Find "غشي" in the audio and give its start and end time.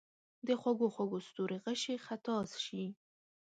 1.63-1.95